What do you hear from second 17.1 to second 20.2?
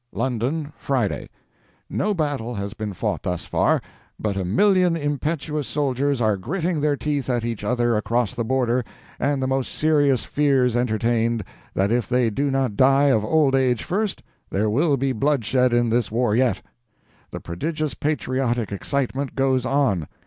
The prodigious patriotic excitement goes on.